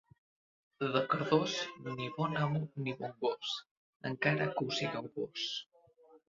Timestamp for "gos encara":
3.27-4.49